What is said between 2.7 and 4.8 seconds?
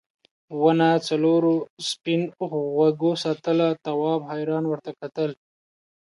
غوږو ساتله تواب حیران